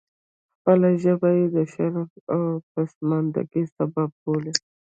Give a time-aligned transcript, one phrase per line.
[0.57, 4.53] خپله ژبه یې د شرم او پسماندګۍ سبب بولي.